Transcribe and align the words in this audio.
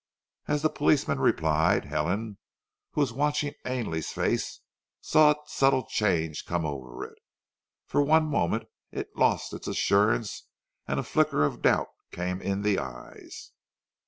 As 0.47 0.63
the 0.63 0.69
policeman 0.71 1.19
replied, 1.19 1.85
Helen, 1.85 2.39
who 2.93 3.01
was 3.01 3.13
watching 3.13 3.53
Ainley's 3.65 4.09
face, 4.09 4.61
saw 4.99 5.29
a 5.33 5.35
subtle 5.45 5.83
change 5.85 6.43
come 6.47 6.65
over 6.65 7.05
it. 7.05 7.19
For 7.85 8.01
one 8.01 8.25
moment 8.25 8.63
it 8.91 9.15
lost 9.15 9.53
its 9.53 9.67
assurance 9.67 10.47
and 10.87 10.99
a 10.99 11.03
flicker 11.03 11.43
of 11.45 11.61
doubt 11.61 11.89
came 12.11 12.41
in 12.41 12.63
the 12.63 12.79
eyes. 12.79 13.51